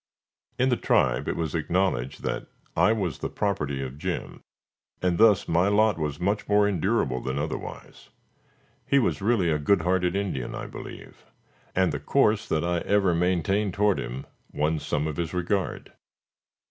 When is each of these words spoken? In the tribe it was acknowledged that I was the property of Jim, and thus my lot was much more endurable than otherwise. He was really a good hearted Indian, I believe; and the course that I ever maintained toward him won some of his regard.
In 0.57 0.69
the 0.69 0.77
tribe 0.77 1.27
it 1.27 1.35
was 1.35 1.53
acknowledged 1.53 2.23
that 2.23 2.47
I 2.75 2.91
was 2.91 3.19
the 3.19 3.29
property 3.29 3.83
of 3.83 3.99
Jim, 3.99 4.41
and 4.99 5.19
thus 5.19 5.47
my 5.47 5.67
lot 5.67 5.99
was 5.99 6.19
much 6.19 6.47
more 6.49 6.67
endurable 6.67 7.21
than 7.21 7.37
otherwise. 7.37 8.09
He 8.87 8.97
was 8.97 9.21
really 9.21 9.51
a 9.51 9.59
good 9.59 9.81
hearted 9.83 10.15
Indian, 10.15 10.55
I 10.55 10.65
believe; 10.65 11.23
and 11.75 11.91
the 11.91 11.99
course 11.99 12.47
that 12.49 12.63
I 12.63 12.79
ever 12.79 13.13
maintained 13.13 13.75
toward 13.75 13.99
him 13.99 14.25
won 14.51 14.79
some 14.79 15.05
of 15.05 15.17
his 15.17 15.35
regard. 15.35 15.93